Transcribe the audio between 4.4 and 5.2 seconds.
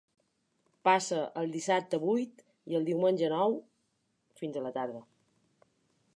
fins a la tarda.